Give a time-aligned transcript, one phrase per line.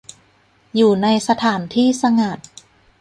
[0.75, 2.37] อยู่ในสถานที่สงัด